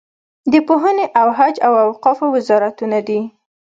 د 0.51 0.53
پوهنې 0.67 1.05
او 1.19 1.27
حج 1.37 1.55
او 1.67 1.73
اوقافو 1.85 2.25
وزارتونه 2.35 2.97
دي. 3.07 3.19